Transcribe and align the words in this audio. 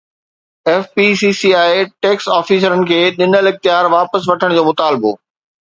F 0.69 0.85
P 0.95 1.05
C 1.19 1.29
C 1.39 1.51
I 1.65 1.75
tax 2.05 2.27
آفيسرن 2.37 2.81
کي 2.93 2.99
ڏنل 3.21 3.53
اختيار 3.53 3.93
واپس 3.97 4.29
وٺڻ 4.31 4.57
جو 4.61 4.65
مطالبو 4.73 5.17